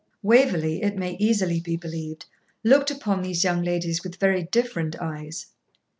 Waverley, 0.23 0.81
it 0.81 0.97
may 0.97 1.15
easily 1.19 1.59
be 1.59 1.77
believed, 1.77 2.25
looked 2.63 2.89
upon 2.89 3.21
these 3.21 3.43
young 3.43 3.61
ladies 3.61 4.03
with 4.03 4.15
very 4.15 4.41
different 4.41 4.95
eyes. 4.99 5.51